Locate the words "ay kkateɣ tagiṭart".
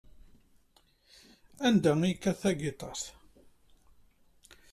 2.03-3.03